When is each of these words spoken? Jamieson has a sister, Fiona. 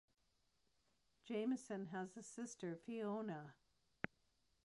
Jamieson 1.27 1.89
has 1.91 2.17
a 2.17 2.23
sister, 2.23 2.75
Fiona. 2.75 3.53